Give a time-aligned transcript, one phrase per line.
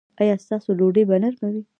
[0.21, 1.61] ایا ستاسو ډوډۍ به نرمه وي؟